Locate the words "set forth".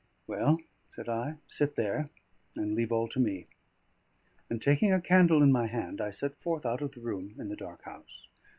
6.09-6.65